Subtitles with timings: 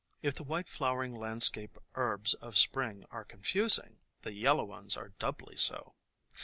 [0.23, 5.57] If the white flowering landscape herbs of Spring are confusing, the yellow ones are doubly
[5.57, 5.93] so.